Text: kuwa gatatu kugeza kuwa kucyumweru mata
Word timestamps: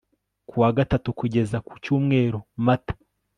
kuwa 0.49 0.69
gatatu 0.77 1.09
kugeza 1.19 1.57
kuwa 1.61 1.73
kucyumweru 1.75 2.41
mata 2.57 2.93